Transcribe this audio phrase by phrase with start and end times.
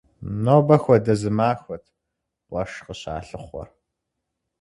[0.43, 1.83] Нобэ хуэдэ зы махуэт
[2.47, 3.69] къуэш къыщалъыхъуэр.